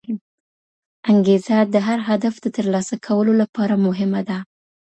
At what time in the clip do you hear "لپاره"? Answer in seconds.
3.41-3.75